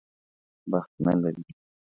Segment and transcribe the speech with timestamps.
[0.71, 1.43] بخت نه لري.